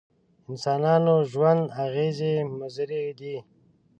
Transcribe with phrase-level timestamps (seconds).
[0.49, 3.35] انسانانو ژوند اغېزې مضرې دي.